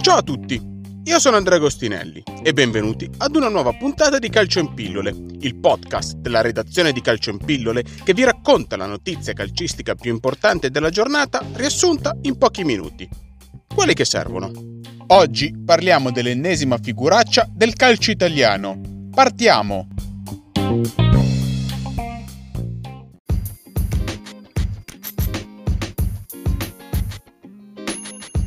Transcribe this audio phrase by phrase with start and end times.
[0.00, 0.60] Ciao a tutti,
[1.04, 5.54] io sono Andrea Agostinelli e benvenuti ad una nuova puntata di Calcio in Pillole, il
[5.54, 10.70] podcast della redazione di Calcio in Pillole che vi racconta la notizia calcistica più importante
[10.70, 13.08] della giornata riassunta in pochi minuti.
[13.72, 14.50] Quelli che servono.
[15.08, 18.80] Oggi parliamo dell'ennesima figuraccia del calcio italiano.
[19.12, 19.86] Partiamo!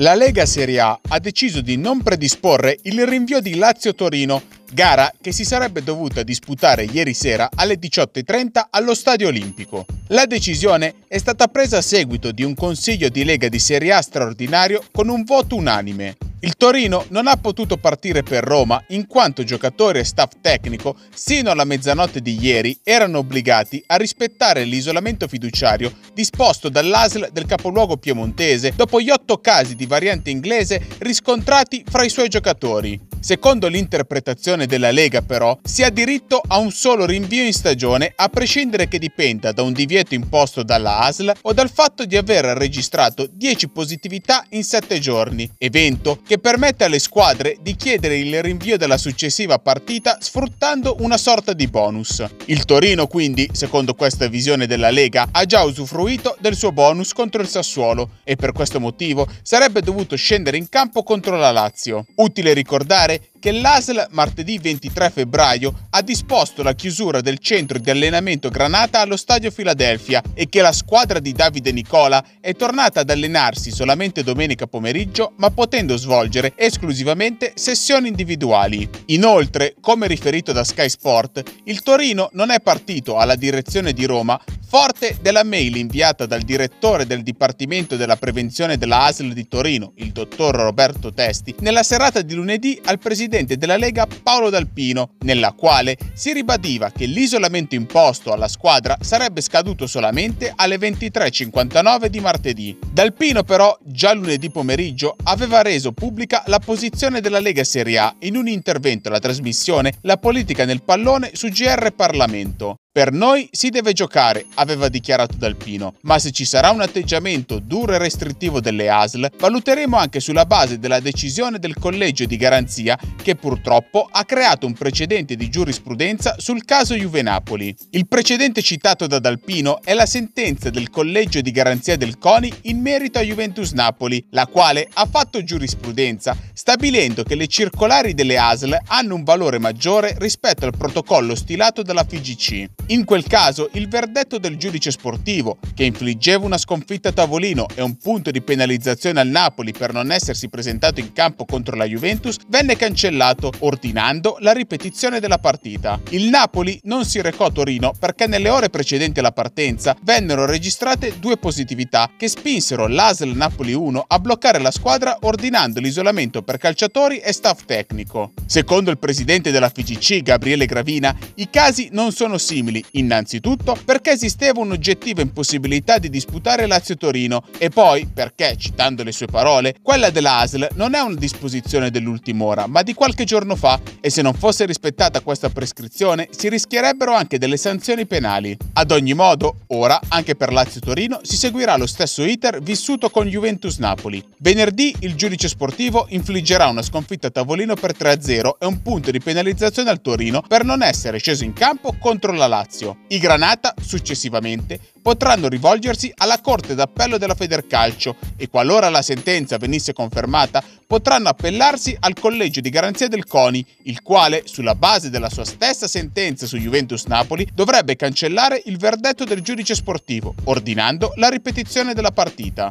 [0.00, 5.30] La Lega Serie A ha deciso di non predisporre il rinvio di Lazio-Torino, gara che
[5.30, 9.84] si sarebbe dovuta disputare ieri sera alle 18.30 allo Stadio Olimpico.
[10.06, 14.00] La decisione è stata presa a seguito di un consiglio di Lega di Serie A
[14.00, 16.16] straordinario con un voto unanime.
[16.42, 21.50] Il Torino non ha potuto partire per Roma in quanto giocatori e staff tecnico, sino
[21.50, 28.72] alla mezzanotte di ieri, erano obbligati a rispettare l'isolamento fiduciario disposto dall'ASL del capoluogo piemontese
[28.74, 33.09] dopo gli otto casi di variante inglese riscontrati fra i suoi giocatori.
[33.22, 38.28] Secondo l'interpretazione della Lega, però, si ha diritto a un solo rinvio in stagione a
[38.30, 43.28] prescindere che dipenda da un divieto imposto dalla ASL o dal fatto di aver registrato
[43.30, 48.96] 10 positività in 7 giorni, evento che permette alle squadre di chiedere il rinvio della
[48.96, 52.24] successiva partita sfruttando una sorta di bonus.
[52.46, 57.42] Il Torino, quindi, secondo questa visione della Lega, ha già usufruito del suo bonus contro
[57.42, 62.06] il Sassuolo e per questo motivo sarebbe dovuto scendere in campo contro la Lazio.
[62.16, 63.29] Utile ricordare everybody.
[63.40, 69.16] Che l'ASL martedì 23 febbraio ha disposto la chiusura del centro di allenamento Granata allo
[69.16, 74.66] stadio Philadelphia e che la squadra di Davide Nicola è tornata ad allenarsi solamente domenica
[74.66, 78.88] pomeriggio ma potendo svolgere esclusivamente sessioni individuali.
[79.06, 84.38] Inoltre, come riferito da Sky Sport, il Torino non è partito alla direzione di Roma
[84.70, 90.12] Forte della mail inviata dal direttore del Dipartimento della Prevenzione della ASL di Torino, il
[90.12, 95.96] dottor Roberto Testi, nella serata di lunedì al presidente della Lega Paolo Dalpino, nella quale
[96.14, 102.78] si ribadiva che l'isolamento imposto alla squadra sarebbe scaduto solamente alle 23.59 di martedì.
[102.92, 108.36] Dalpino però, già lunedì pomeriggio, aveva reso pubblica la posizione della Lega Serie A in
[108.36, 112.78] un intervento alla trasmissione La politica nel pallone su GR Parlamento.
[112.92, 117.92] Per noi si deve giocare, aveva dichiarato Dalpino, ma se ci sarà un atteggiamento duro
[117.92, 123.36] e restrittivo delle ASL, valuteremo anche sulla base della decisione del collegio di garanzia che
[123.36, 127.72] purtroppo ha creato un precedente di giurisprudenza sul caso Juve Napoli.
[127.90, 132.80] Il precedente citato da Dalpino è la sentenza del collegio di garanzia del CONI in
[132.80, 138.76] merito a Juventus Napoli, la quale ha fatto giurisprudenza stabilendo che le circolari delle ASL
[138.88, 142.80] hanno un valore maggiore rispetto al protocollo stilato dalla FIGC.
[142.90, 147.82] In quel caso il verdetto del giudice sportivo, che infliggeva una sconfitta a tavolino e
[147.82, 152.38] un punto di penalizzazione al Napoli per non essersi presentato in campo contro la Juventus,
[152.48, 156.00] venne cancellato, ordinando la ripetizione della partita.
[156.08, 161.20] Il Napoli non si recò a Torino perché nelle ore precedenti alla partenza vennero registrate
[161.20, 167.18] due positività che spinsero l'ASL Napoli 1 a bloccare la squadra ordinando l'isolamento per calciatori
[167.18, 168.32] e staff tecnico.
[168.46, 174.12] Secondo il presidente della FIGC, Gabriele Gravina, i casi non sono simili simili, innanzitutto perché
[174.12, 180.38] esisteva un'oggettiva impossibilità di disputare Lazio-Torino e poi perché, citando le sue parole, quella della
[180.38, 184.34] ASL non è una disposizione dell'ultima ora, ma di qualche giorno fa e se non
[184.34, 188.56] fosse rispettata questa prescrizione si rischierebbero anche delle sanzioni penali.
[188.74, 194.24] Ad ogni modo, ora, anche per Lazio-Torino, si seguirà lo stesso iter vissuto con Juventus-Napoli.
[194.38, 199.20] Venerdì il giudice sportivo infliggerà una sconfitta a tavolino per 3-0 e un punto di
[199.20, 202.98] penalizzazione al Torino per non essere sceso in campo contro la Lazio.
[203.08, 209.92] I Granata, successivamente, potranno rivolgersi alla Corte d'Appello della Federcalcio e qualora la sentenza venisse
[209.92, 215.44] confermata, potranno appellarsi al collegio di garanzia del CONI, il quale, sulla base della sua
[215.44, 221.92] stessa sentenza su Juventus Napoli, dovrebbe cancellare il verdetto del giudice sportivo, ordinando la ripetizione
[221.92, 222.70] della partita.